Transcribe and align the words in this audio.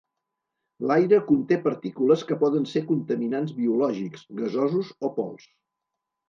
L’aire 0.91 1.19
conté 1.27 1.57
partícules 1.65 2.23
que 2.29 2.37
poden 2.45 2.65
ser 2.71 2.83
contaminants 2.93 3.53
biològics, 3.59 4.25
gasosos 4.41 4.91
o 5.07 5.13
pols. 5.21 5.47